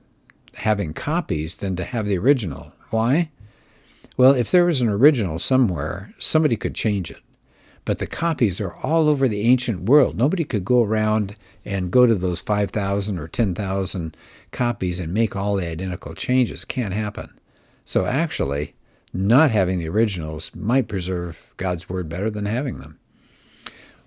having 0.55 0.93
copies 0.93 1.57
than 1.57 1.75
to 1.75 1.83
have 1.83 2.07
the 2.07 2.17
original. 2.17 2.71
Why? 2.89 3.29
Well, 4.17 4.33
if 4.33 4.49
there 4.49 4.65
was 4.65 4.81
an 4.81 4.89
original 4.89 5.39
somewhere, 5.39 6.13
somebody 6.19 6.55
could 6.55 6.75
change 6.75 7.11
it. 7.11 7.21
But 7.83 7.99
the 7.99 8.07
copies 8.07 8.59
are 8.59 8.75
all 8.75 9.09
over 9.09 9.27
the 9.27 9.41
ancient 9.41 9.83
world. 9.83 10.17
Nobody 10.17 10.43
could 10.43 10.65
go 10.65 10.83
around 10.83 11.35
and 11.63 11.91
go 11.91 12.05
to 12.07 12.15
those 12.15 12.41
5,000 12.41 13.19
or 13.19 13.27
10,000 13.27 14.17
copies 14.51 14.99
and 14.99 15.13
make 15.13 15.35
all 15.35 15.55
the 15.55 15.67
identical 15.67 16.15
changes. 16.15 16.65
Can't 16.65 16.93
happen. 16.93 17.37
So 17.83 18.05
actually, 18.05 18.73
not 19.13 19.51
having 19.51 19.79
the 19.79 19.89
originals 19.89 20.51
might 20.55 20.87
preserve 20.87 21.53
God's 21.57 21.87
Word 21.87 22.09
better 22.09 22.31
than 22.31 22.45
having 22.45 22.79
them. 22.79 22.97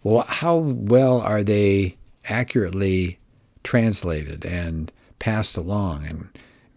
Well, 0.03 0.25
how 0.27 0.57
well 0.57 1.21
are 1.21 1.45
they 1.45 1.97
accurately 2.25 3.19
translated 3.63 4.45
and 4.45 4.91
passed 5.19 5.57
along 5.57 6.07
and 6.07 6.29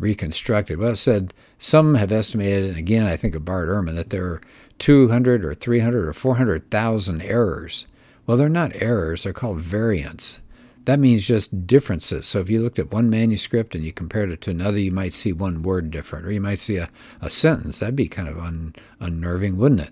reconstructed? 0.01 0.77
Well, 0.77 0.91
it 0.91 0.97
said 0.97 1.33
some 1.57 1.95
have 1.95 2.11
estimated, 2.11 2.69
and 2.69 2.77
again, 2.77 3.05
I 3.05 3.15
think 3.15 3.35
of 3.35 3.45
Bart 3.45 3.69
Ehrman, 3.69 3.95
that 3.95 4.09
there 4.09 4.25
are 4.25 4.41
200 4.79 5.45
or 5.45 5.53
300 5.53 6.07
or 6.07 6.13
400,000 6.13 7.21
errors. 7.21 7.87
Well, 8.25 8.37
they're 8.37 8.49
not 8.49 8.75
errors, 8.75 9.23
they're 9.23 9.33
called 9.33 9.59
variants. 9.59 10.39
That 10.85 10.99
means 10.99 11.27
just 11.27 11.67
differences. 11.67 12.27
So 12.27 12.39
if 12.39 12.49
you 12.49 12.61
looked 12.61 12.79
at 12.79 12.91
one 12.91 13.09
manuscript 13.09 13.75
and 13.75 13.83
you 13.83 13.93
compared 13.93 14.31
it 14.31 14.41
to 14.41 14.51
another, 14.51 14.79
you 14.79 14.91
might 14.91 15.13
see 15.13 15.31
one 15.31 15.61
word 15.61 15.91
different, 15.91 16.25
or 16.25 16.31
you 16.31 16.41
might 16.41 16.59
see 16.59 16.77
a, 16.77 16.89
a 17.21 17.29
sentence. 17.29 17.79
That'd 17.79 17.95
be 17.95 18.07
kind 18.07 18.27
of 18.27 18.39
un, 18.39 18.73
unnerving, 18.99 19.57
wouldn't 19.57 19.81
it? 19.81 19.91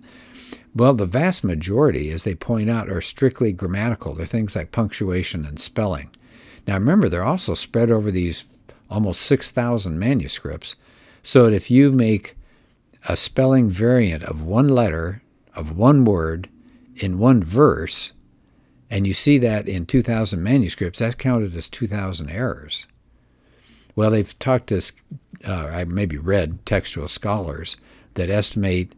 Well, 0.76 0.94
the 0.94 1.06
vast 1.06 1.44
majority, 1.44 2.10
as 2.10 2.24
they 2.24 2.36
point 2.36 2.70
out, 2.70 2.90
are 2.90 3.02
strictly 3.02 3.52
grammatical. 3.52 4.14
They're 4.14 4.26
things 4.26 4.56
like 4.56 4.72
punctuation 4.72 5.46
and 5.46 5.60
spelling. 5.60 6.10
Now 6.68 6.76
remember, 6.76 7.10
they're 7.10 7.24
also 7.24 7.54
spread 7.54 7.92
over 7.92 8.12
these 8.12 8.46
almost 8.90 9.22
6,000 9.22 9.98
manuscripts, 9.98 10.76
so 11.24 11.46
that 11.46 11.54
if 11.54 11.70
you 11.70 11.92
make 11.92 12.36
a 13.08 13.16
spelling 13.16 13.70
variant 13.70 14.24
of 14.24 14.42
one 14.42 14.68
letter, 14.68 15.22
of 15.56 15.78
one 15.78 16.06
word, 16.06 16.50
in 16.96 17.18
one 17.18 17.44
verse, 17.44 18.12
and 18.90 19.06
you 19.06 19.14
see 19.14 19.38
that 19.38 19.68
in 19.68 19.86
2,000 19.86 20.42
manuscripts, 20.42 21.00
that's 21.00 21.16
counted 21.16 21.56
as 21.56 21.70
2,000 21.70 22.30
errors. 22.30 22.88
Well, 23.96 24.12
they've 24.12 24.38
talked 24.40 24.68
to, 24.68 24.82
uh, 25.46 25.52
I 25.52 25.84
maybe 25.86 26.18
read 26.18 26.66
textual 26.66 27.08
scholars 27.08 27.78
that 28.16 28.30
estimate 28.30 28.94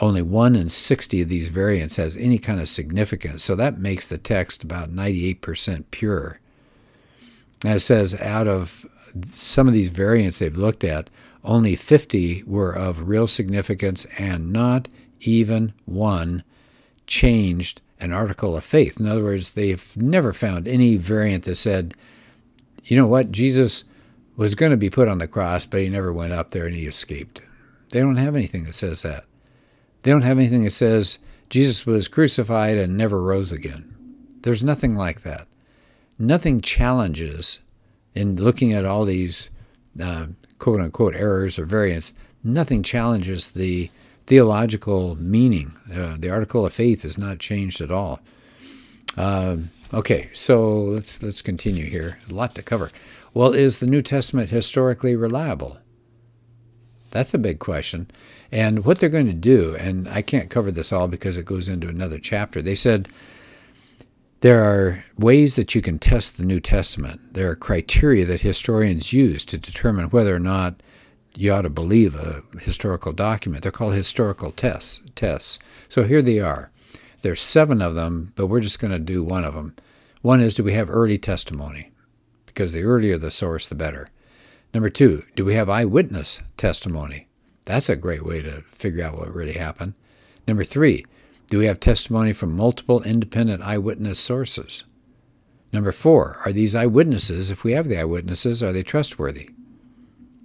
only 0.00 0.22
1 0.22 0.56
in 0.56 0.68
60 0.68 1.22
of 1.22 1.28
these 1.28 1.48
variants 1.48 1.96
has 1.96 2.16
any 2.16 2.38
kind 2.38 2.60
of 2.60 2.68
significance. 2.68 3.42
So 3.42 3.54
that 3.56 3.78
makes 3.78 4.08
the 4.08 4.18
text 4.18 4.62
about 4.62 4.90
98% 4.90 5.84
pure. 5.90 6.40
And 7.64 7.74
it 7.74 7.80
says 7.80 8.20
out 8.20 8.48
of 8.48 8.86
some 9.34 9.68
of 9.68 9.74
these 9.74 9.90
variants 9.90 10.38
they've 10.38 10.56
looked 10.56 10.84
at, 10.84 11.10
only 11.44 11.74
50 11.76 12.44
were 12.44 12.72
of 12.72 13.08
real 13.08 13.26
significance, 13.26 14.06
and 14.18 14.52
not 14.52 14.88
even 15.20 15.72
one 15.84 16.44
changed 17.06 17.80
an 18.00 18.12
article 18.12 18.56
of 18.56 18.64
faith. 18.64 18.98
In 18.98 19.06
other 19.06 19.22
words, 19.22 19.52
they've 19.52 19.96
never 19.96 20.32
found 20.32 20.66
any 20.66 20.96
variant 20.96 21.44
that 21.44 21.56
said, 21.56 21.94
you 22.84 22.96
know 22.96 23.06
what, 23.06 23.30
Jesus 23.30 23.84
was 24.36 24.54
going 24.54 24.70
to 24.70 24.76
be 24.76 24.90
put 24.90 25.08
on 25.08 25.18
the 25.18 25.28
cross, 25.28 25.66
but 25.66 25.80
he 25.80 25.88
never 25.88 26.12
went 26.12 26.32
up 26.32 26.50
there 26.50 26.66
and 26.66 26.74
he 26.74 26.86
escaped. 26.86 27.42
They 27.90 28.00
don't 28.00 28.16
have 28.16 28.34
anything 28.34 28.64
that 28.64 28.74
says 28.74 29.02
that. 29.02 29.24
They 30.02 30.10
don't 30.10 30.22
have 30.22 30.38
anything 30.38 30.64
that 30.64 30.72
says 30.72 31.18
Jesus 31.48 31.86
was 31.86 32.08
crucified 32.08 32.76
and 32.76 32.96
never 32.96 33.22
rose 33.22 33.52
again. 33.52 33.94
There's 34.42 34.64
nothing 34.64 34.96
like 34.96 35.22
that. 35.22 35.46
Nothing 36.18 36.60
challenges 36.60 37.60
in 38.14 38.36
looking 38.36 38.72
at 38.72 38.84
all 38.84 39.04
these 39.04 39.50
uh, 40.00 40.26
quote 40.58 40.80
unquote 40.80 41.14
errors 41.14 41.58
or 41.58 41.64
variants, 41.64 42.14
nothing 42.42 42.82
challenges 42.82 43.48
the 43.48 43.90
theological 44.26 45.16
meaning. 45.16 45.74
Uh, 45.92 46.16
the 46.18 46.30
article 46.30 46.64
of 46.64 46.72
faith 46.72 47.04
is 47.04 47.18
not 47.18 47.38
changed 47.38 47.80
at 47.80 47.90
all. 47.90 48.20
Uh, 49.16 49.56
okay, 49.92 50.30
so 50.32 50.72
let's 50.82 51.22
let's 51.22 51.42
continue 51.42 51.86
here. 51.86 52.18
A 52.30 52.32
lot 52.32 52.54
to 52.54 52.62
cover. 52.62 52.90
Well, 53.34 53.52
is 53.52 53.78
the 53.78 53.86
New 53.86 54.02
Testament 54.02 54.50
historically 54.50 55.16
reliable? 55.16 55.78
That's 57.10 57.34
a 57.34 57.38
big 57.38 57.58
question. 57.58 58.10
And 58.50 58.84
what 58.84 58.98
they're 58.98 59.08
going 59.08 59.26
to 59.26 59.32
do, 59.32 59.74
and 59.76 60.08
I 60.08 60.22
can't 60.22 60.50
cover 60.50 60.70
this 60.70 60.92
all 60.92 61.08
because 61.08 61.36
it 61.36 61.46
goes 61.46 61.68
into 61.68 61.88
another 61.88 62.18
chapter. 62.18 62.60
They 62.60 62.74
said 62.74 63.08
there 64.42 64.64
are 64.64 65.04
ways 65.16 65.54
that 65.54 65.74
you 65.74 65.80
can 65.80 66.00
test 66.00 66.36
the 66.36 66.44
New 66.44 66.58
Testament. 66.58 67.34
There 67.34 67.48
are 67.50 67.56
criteria 67.56 68.24
that 68.26 68.40
historians 68.40 69.12
use 69.12 69.44
to 69.44 69.56
determine 69.56 70.06
whether 70.06 70.34
or 70.34 70.40
not 70.40 70.82
you 71.36 71.52
ought 71.52 71.62
to 71.62 71.70
believe 71.70 72.16
a 72.16 72.42
historical 72.60 73.12
document. 73.12 73.62
They're 73.62 73.70
called 73.70 73.94
historical 73.94 74.50
tests. 74.50 75.00
Tests. 75.14 75.60
So 75.88 76.02
here 76.02 76.22
they 76.22 76.40
are. 76.40 76.72
There's 77.20 77.40
seven 77.40 77.80
of 77.80 77.94
them, 77.94 78.32
but 78.34 78.48
we're 78.48 78.60
just 78.60 78.80
going 78.80 78.90
to 78.90 78.98
do 78.98 79.22
one 79.22 79.44
of 79.44 79.54
them. 79.54 79.76
One 80.22 80.40
is 80.40 80.54
do 80.54 80.64
we 80.64 80.72
have 80.72 80.90
early 80.90 81.18
testimony? 81.18 81.92
Because 82.46 82.72
the 82.72 82.82
earlier 82.82 83.16
the 83.16 83.30
source, 83.30 83.68
the 83.68 83.76
better. 83.76 84.08
Number 84.74 84.90
two, 84.90 85.22
do 85.36 85.44
we 85.44 85.54
have 85.54 85.70
eyewitness 85.70 86.40
testimony? 86.56 87.28
That's 87.64 87.88
a 87.88 87.94
great 87.94 88.26
way 88.26 88.42
to 88.42 88.62
figure 88.62 89.04
out 89.04 89.16
what 89.16 89.32
really 89.32 89.52
happened. 89.52 89.94
Number 90.48 90.64
three, 90.64 91.04
do 91.52 91.58
we 91.58 91.66
have 91.66 91.80
testimony 91.80 92.32
from 92.32 92.56
multiple 92.56 93.02
independent 93.02 93.62
eyewitness 93.62 94.18
sources? 94.18 94.84
Number 95.70 95.92
four, 95.92 96.40
are 96.46 96.52
these 96.52 96.74
eyewitnesses, 96.74 97.50
if 97.50 97.62
we 97.62 97.72
have 97.72 97.88
the 97.88 97.98
eyewitnesses, 97.98 98.62
are 98.62 98.72
they 98.72 98.82
trustworthy? 98.82 99.50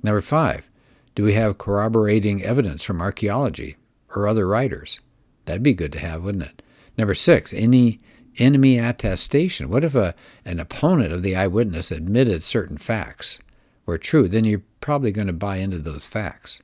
Number 0.03 0.19
five, 0.19 0.69
do 1.15 1.23
we 1.23 1.31
have 1.31 1.57
corroborating 1.57 2.43
evidence 2.43 2.83
from 2.83 2.99
archaeology 2.99 3.77
or 4.13 4.27
other 4.27 4.45
writers? 4.45 4.99
That'd 5.45 5.63
be 5.63 5.73
good 5.73 5.93
to 5.93 5.99
have, 5.99 6.25
wouldn't 6.25 6.43
it? 6.43 6.61
Number 6.97 7.15
six, 7.15 7.53
any 7.53 8.01
enemy 8.37 8.77
attestation. 8.77 9.69
What 9.69 9.85
if 9.85 9.95
a, 9.95 10.13
an 10.43 10.59
opponent 10.59 11.13
of 11.13 11.23
the 11.23 11.37
eyewitness 11.37 11.89
admitted 11.89 12.43
certain 12.43 12.77
facts 12.77 13.39
were 13.85 13.97
true? 13.97 14.27
Then 14.27 14.43
you're 14.43 14.63
probably 14.81 15.13
going 15.13 15.27
to 15.27 15.33
buy 15.33 15.55
into 15.55 15.79
those 15.79 16.05
facts. 16.05 16.61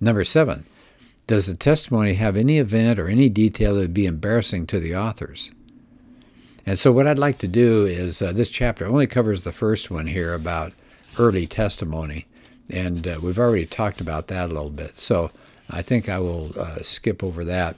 Number 0.00 0.24
seven, 0.24 0.66
does 1.26 1.46
the 1.46 1.56
testimony 1.56 2.14
have 2.14 2.36
any 2.36 2.58
event 2.58 2.98
or 2.98 3.08
any 3.08 3.28
detail 3.28 3.74
that 3.74 3.80
would 3.80 3.94
be 3.94 4.06
embarrassing 4.06 4.66
to 4.66 4.80
the 4.80 4.94
authors? 4.94 5.52
And 6.66 6.78
so, 6.78 6.92
what 6.92 7.06
I'd 7.06 7.18
like 7.18 7.38
to 7.38 7.48
do 7.48 7.84
is 7.86 8.22
uh, 8.22 8.32
this 8.32 8.50
chapter 8.50 8.86
only 8.86 9.06
covers 9.06 9.44
the 9.44 9.52
first 9.52 9.90
one 9.90 10.06
here 10.06 10.34
about 10.34 10.72
early 11.18 11.46
testimony, 11.46 12.26
and 12.70 13.06
uh, 13.06 13.18
we've 13.22 13.38
already 13.38 13.66
talked 13.66 14.00
about 14.00 14.28
that 14.28 14.46
a 14.46 14.54
little 14.54 14.70
bit. 14.70 15.00
So, 15.00 15.30
I 15.70 15.82
think 15.82 16.08
I 16.08 16.18
will 16.18 16.58
uh, 16.58 16.78
skip 16.82 17.22
over 17.22 17.44
that. 17.44 17.76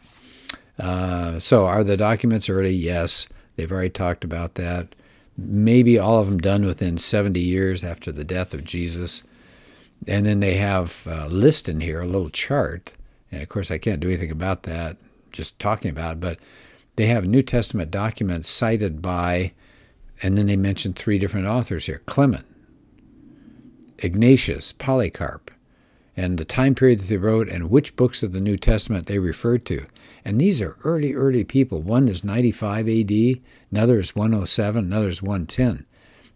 Uh, 0.78 1.40
so, 1.40 1.66
are 1.66 1.82
the 1.82 1.96
documents 1.96 2.48
early? 2.48 2.70
Yes, 2.70 3.26
they've 3.56 3.70
already 3.70 3.90
talked 3.90 4.22
about 4.22 4.54
that. 4.54 4.94
Maybe 5.36 5.98
all 5.98 6.20
of 6.20 6.26
them 6.26 6.38
done 6.38 6.64
within 6.64 6.96
70 6.96 7.40
years 7.40 7.84
after 7.84 8.10
the 8.10 8.24
death 8.24 8.54
of 8.54 8.64
Jesus. 8.64 9.22
And 10.06 10.24
then 10.24 10.40
they 10.40 10.54
have 10.54 11.06
a 11.06 11.28
list 11.28 11.68
in 11.68 11.80
here, 11.80 12.00
a 12.00 12.06
little 12.06 12.30
chart 12.30 12.92
and 13.36 13.42
of 13.42 13.50
course, 13.50 13.70
I 13.70 13.76
can't 13.76 14.00
do 14.00 14.08
anything 14.08 14.30
about 14.30 14.62
that, 14.62 14.96
just 15.30 15.58
talking 15.58 15.90
about 15.90 16.14
it, 16.14 16.20
but 16.20 16.38
they 16.96 17.06
have 17.06 17.26
New 17.26 17.42
Testament 17.42 17.90
documents 17.90 18.48
cited 18.48 19.02
by, 19.02 19.52
and 20.22 20.38
then 20.38 20.46
they 20.46 20.56
mention 20.56 20.94
three 20.94 21.18
different 21.18 21.46
authors 21.46 21.84
here 21.84 22.00
Clement, 22.06 22.46
Ignatius, 23.98 24.72
Polycarp, 24.72 25.50
and 26.16 26.38
the 26.38 26.46
time 26.46 26.74
period 26.74 27.00
that 27.00 27.08
they 27.08 27.18
wrote 27.18 27.50
and 27.50 27.70
which 27.70 27.94
books 27.94 28.22
of 28.22 28.32
the 28.32 28.40
New 28.40 28.56
Testament 28.56 29.06
they 29.06 29.18
referred 29.18 29.66
to. 29.66 29.84
And 30.24 30.40
these 30.40 30.62
are 30.62 30.78
early, 30.82 31.12
early 31.12 31.44
people. 31.44 31.82
One 31.82 32.08
is 32.08 32.24
95 32.24 32.88
AD, 32.88 33.12
another 33.70 33.98
is 33.98 34.16
107, 34.16 34.82
another 34.82 35.10
is 35.10 35.20
110. 35.20 35.84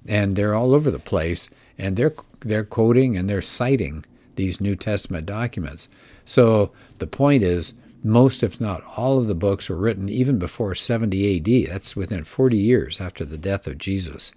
And 0.07 0.37
they're 0.37 0.55
all 0.55 0.75
over 0.75 0.91
the 0.91 0.99
place, 0.99 1.49
and 1.79 1.97
they're, 1.97 2.15
they're 2.41 2.65
quoting 2.65 3.17
and 3.17 3.31
they're 3.31 3.41
citing 3.41 4.05
these 4.37 4.61
New 4.61 4.77
Testament 4.77 5.27
documents. 5.27 5.89
So 6.25 6.73
the 6.99 7.07
point 7.07 7.43
is, 7.43 7.75
most, 8.03 8.43
if 8.43 8.61
not 8.61 8.83
all, 8.97 9.19
of 9.19 9.27
the 9.27 9.35
books 9.35 9.69
were 9.69 9.77
written 9.77 10.09
even 10.09 10.39
before 10.39 10.75
70 10.75 11.37
AD. 11.37 11.71
That's 11.71 11.95
within 11.95 12.25
40 12.25 12.57
years 12.57 13.01
after 13.01 13.25
the 13.25 13.39
death 13.39 13.67
of 13.67 13.79
Jesus. 13.79 14.33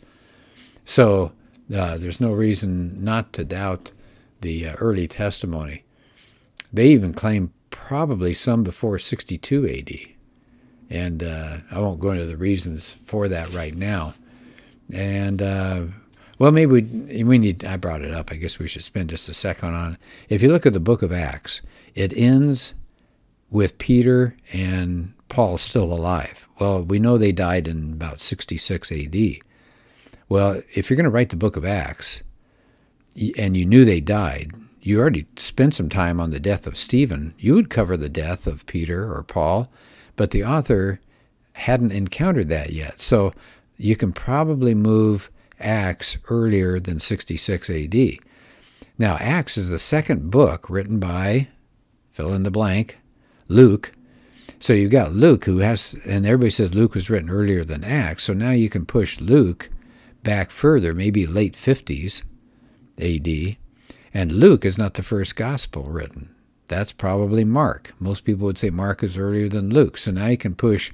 So 0.85 1.31
uh, 1.73 1.97
there's 1.97 2.19
no 2.19 2.33
reason 2.33 3.03
not 3.03 3.31
to 3.33 3.45
doubt 3.45 3.91
the 4.41 4.67
uh, 4.67 4.73
early 4.75 5.07
testimony. 5.07 5.83
They 6.73 6.87
even 6.89 7.13
claim 7.13 7.53
probably 7.69 8.33
some 8.33 8.63
before 8.63 8.99
62 8.99 9.67
AD. 9.67 9.91
And 10.89 11.23
uh, 11.23 11.57
I 11.71 11.79
won't 11.79 11.99
go 11.99 12.11
into 12.11 12.25
the 12.25 12.37
reasons 12.37 12.91
for 12.91 13.27
that 13.29 13.53
right 13.53 13.75
now. 13.75 14.15
And 14.91 15.41
uh, 15.41 15.83
well, 16.39 16.51
maybe 16.51 16.81
we, 16.81 17.23
we 17.23 17.37
need. 17.37 17.63
I 17.63 17.77
brought 17.77 18.01
it 18.01 18.13
up. 18.13 18.31
I 18.31 18.35
guess 18.35 18.59
we 18.59 18.67
should 18.67 18.83
spend 18.83 19.09
just 19.09 19.29
a 19.29 19.33
second 19.33 19.73
on. 19.73 19.93
It. 19.93 19.99
If 20.29 20.41
you 20.41 20.51
look 20.51 20.65
at 20.65 20.73
the 20.73 20.79
book 20.79 21.01
of 21.01 21.11
Acts, 21.11 21.61
it 21.95 22.13
ends 22.15 22.73
with 23.49 23.77
Peter 23.77 24.35
and 24.51 25.13
Paul 25.29 25.57
still 25.57 25.91
alive. 25.93 26.47
Well, 26.59 26.81
we 26.81 26.99
know 26.99 27.17
they 27.17 27.31
died 27.31 27.67
in 27.67 27.93
about 27.93 28.21
66 28.21 28.91
AD. 28.91 29.15
Well, 30.27 30.61
if 30.73 30.89
you're 30.89 30.97
going 30.97 31.03
to 31.05 31.09
write 31.09 31.29
the 31.29 31.35
book 31.35 31.55
of 31.55 31.65
Acts, 31.65 32.23
and 33.37 33.55
you 33.55 33.65
knew 33.65 33.85
they 33.85 33.99
died, 33.99 34.51
you 34.81 34.99
already 34.99 35.27
spent 35.37 35.75
some 35.75 35.89
time 35.89 36.19
on 36.19 36.31
the 36.31 36.39
death 36.39 36.67
of 36.67 36.77
Stephen. 36.77 37.33
You 37.37 37.53
would 37.53 37.69
cover 37.69 37.95
the 37.95 38.09
death 38.09 38.47
of 38.47 38.65
Peter 38.65 39.13
or 39.13 39.23
Paul, 39.23 39.67
but 40.15 40.31
the 40.31 40.43
author 40.43 40.99
hadn't 41.53 41.91
encountered 41.91 42.49
that 42.49 42.71
yet. 42.71 42.99
So 42.99 43.33
you 43.77 43.95
can 43.95 44.11
probably 44.11 44.73
move 44.73 45.29
Acts 45.63 46.17
earlier 46.29 46.79
than 46.79 46.99
66 46.99 47.69
AD. 47.69 47.95
Now, 48.97 49.17
Acts 49.19 49.57
is 49.57 49.69
the 49.69 49.79
second 49.79 50.29
book 50.29 50.69
written 50.69 50.99
by, 50.99 51.47
fill 52.11 52.33
in 52.33 52.43
the 52.43 52.51
blank, 52.51 52.99
Luke. 53.47 53.91
So 54.59 54.73
you've 54.73 54.91
got 54.91 55.13
Luke, 55.13 55.45
who 55.45 55.57
has, 55.59 55.95
and 56.05 56.25
everybody 56.25 56.51
says 56.51 56.73
Luke 56.73 56.93
was 56.93 57.09
written 57.09 57.29
earlier 57.29 57.63
than 57.63 57.83
Acts. 57.83 58.23
So 58.23 58.33
now 58.33 58.51
you 58.51 58.69
can 58.69 58.85
push 58.85 59.19
Luke 59.19 59.69
back 60.23 60.51
further, 60.51 60.93
maybe 60.93 61.25
late 61.25 61.53
50s 61.53 62.23
AD. 62.99 63.57
And 64.13 64.31
Luke 64.31 64.63
is 64.63 64.77
not 64.77 64.93
the 64.93 65.03
first 65.03 65.35
gospel 65.35 65.83
written. 65.83 66.33
That's 66.67 66.93
probably 66.93 67.43
Mark. 67.43 67.93
Most 67.99 68.23
people 68.23 68.45
would 68.45 68.57
say 68.57 68.69
Mark 68.69 69.03
is 69.03 69.17
earlier 69.17 69.49
than 69.49 69.69
Luke. 69.69 69.97
So 69.97 70.11
now 70.11 70.27
you 70.27 70.37
can 70.37 70.55
push 70.55 70.91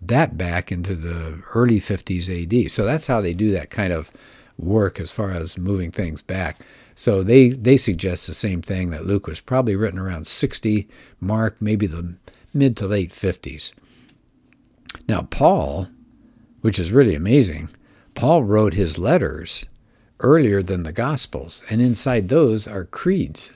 that 0.00 0.36
back 0.36 0.70
into 0.70 0.94
the 0.94 1.42
early 1.54 1.80
50s 1.80 2.28
AD. 2.64 2.70
So 2.70 2.84
that's 2.84 3.06
how 3.06 3.20
they 3.20 3.34
do 3.34 3.50
that 3.52 3.70
kind 3.70 3.92
of 3.92 4.10
work 4.56 5.00
as 5.00 5.10
far 5.10 5.32
as 5.32 5.58
moving 5.58 5.90
things 5.90 6.22
back. 6.22 6.58
So 6.94 7.22
they, 7.22 7.50
they 7.50 7.76
suggest 7.76 8.26
the 8.26 8.34
same 8.34 8.60
thing 8.62 8.90
that 8.90 9.06
Luke 9.06 9.26
was 9.26 9.40
probably 9.40 9.76
written 9.76 9.98
around 9.98 10.26
60, 10.26 10.88
Mark 11.20 11.60
maybe 11.60 11.86
the 11.86 12.14
mid 12.52 12.76
to 12.78 12.86
late 12.86 13.12
50s. 13.12 13.72
Now, 15.08 15.22
Paul, 15.22 15.88
which 16.60 16.78
is 16.78 16.92
really 16.92 17.14
amazing, 17.14 17.68
Paul 18.14 18.42
wrote 18.42 18.74
his 18.74 18.98
letters 18.98 19.64
earlier 20.20 20.62
than 20.62 20.82
the 20.82 20.92
Gospels, 20.92 21.62
and 21.70 21.80
inside 21.80 22.28
those 22.28 22.66
are 22.66 22.84
creeds. 22.84 23.50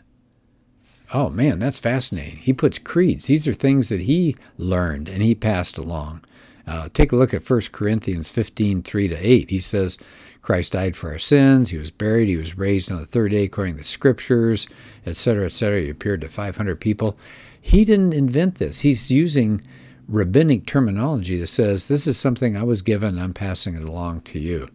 Oh 1.12 1.28
man, 1.28 1.58
that's 1.58 1.78
fascinating. 1.78 2.38
He 2.38 2.52
puts 2.52 2.78
creeds. 2.78 3.26
These 3.26 3.46
are 3.46 3.54
things 3.54 3.88
that 3.90 4.02
he 4.02 4.37
learned 4.56 5.08
and 5.08 5.22
he 5.22 5.34
passed 5.34 5.76
along. 5.76 6.25
Uh, 6.66 6.88
take 6.92 7.12
a 7.12 7.16
look 7.16 7.35
at 7.35 7.49
1 7.49 7.61
Corinthians 7.73 8.28
15, 8.28 8.83
3 8.83 9.09
to 9.09 9.16
8. 9.16 9.50
He 9.50 9.59
says, 9.59 9.99
Christ 10.42 10.73
died 10.73 10.97
for 10.97 11.11
our 11.11 11.19
sins. 11.19 11.71
He 11.71 11.78
was 11.78 11.90
buried. 11.90 12.28
He 12.28 12.37
was 12.37 12.59
raised 12.59 12.90
on 12.90 12.99
the 12.99 13.07
third 13.07 13.31
day 13.31 13.45
according 13.45 13.75
to 13.75 13.78
the 13.78 13.85
scriptures, 13.85 14.66
etc., 15.07 15.47
etc. 15.47 15.83
He 15.83 15.90
appeared 15.90 16.21
to 16.23 16.28
500 16.28 16.81
people. 16.81 17.16
He 17.61 17.85
didn't 17.85 18.12
invent 18.12 18.57
this. 18.57 18.81
He's 18.81 19.11
using 19.11 19.62
rabbinic 20.09 20.66
terminology 20.66 21.38
that 21.38 21.47
says, 21.47 21.87
This 21.87 22.09
is 22.09 22.19
something 22.19 22.57
I 22.57 22.64
was 22.64 22.83
given, 22.83 23.19
I'm 23.19 23.35
passing 23.35 23.76
it 23.76 23.85
along 23.85 24.23
to 24.23 24.40
you. 24.40 24.69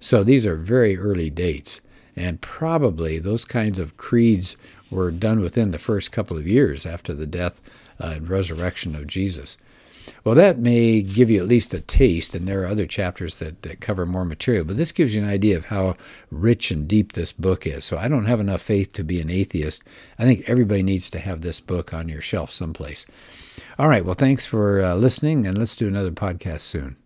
So 0.00 0.24
these 0.24 0.46
are 0.46 0.56
very 0.56 0.98
early 0.98 1.30
dates. 1.30 1.80
And 2.16 2.40
probably 2.40 3.18
those 3.18 3.44
kinds 3.44 3.78
of 3.78 3.96
creeds 3.96 4.56
were 4.90 5.10
done 5.10 5.40
within 5.40 5.70
the 5.70 5.78
first 5.78 6.12
couple 6.12 6.36
of 6.36 6.46
years 6.46 6.84
after 6.84 7.14
the 7.14 7.26
death 7.26 7.60
uh, 8.00 8.08
and 8.16 8.28
resurrection 8.28 8.94
of 8.94 9.06
Jesus. 9.06 9.56
Well, 10.24 10.34
that 10.34 10.58
may 10.58 11.02
give 11.02 11.30
you 11.30 11.40
at 11.40 11.48
least 11.48 11.74
a 11.74 11.80
taste, 11.80 12.34
and 12.34 12.46
there 12.46 12.62
are 12.62 12.68
other 12.68 12.86
chapters 12.86 13.38
that, 13.38 13.62
that 13.62 13.80
cover 13.80 14.06
more 14.06 14.24
material, 14.24 14.64
but 14.64 14.76
this 14.76 14.92
gives 14.92 15.14
you 15.14 15.22
an 15.22 15.28
idea 15.28 15.56
of 15.56 15.66
how 15.66 15.96
rich 16.30 16.70
and 16.70 16.86
deep 16.86 17.12
this 17.12 17.32
book 17.32 17.66
is. 17.66 17.84
So 17.84 17.98
I 17.98 18.08
don't 18.08 18.26
have 18.26 18.40
enough 18.40 18.62
faith 18.62 18.92
to 18.94 19.04
be 19.04 19.20
an 19.20 19.30
atheist. 19.30 19.82
I 20.18 20.24
think 20.24 20.48
everybody 20.48 20.82
needs 20.82 21.10
to 21.10 21.18
have 21.18 21.40
this 21.40 21.60
book 21.60 21.92
on 21.92 22.08
your 22.08 22.20
shelf 22.20 22.52
someplace. 22.52 23.06
All 23.78 23.88
right, 23.88 24.04
well, 24.04 24.14
thanks 24.14 24.46
for 24.46 24.82
uh, 24.82 24.94
listening, 24.94 25.46
and 25.46 25.58
let's 25.58 25.76
do 25.76 25.88
another 25.88 26.12
podcast 26.12 26.60
soon. 26.60 26.96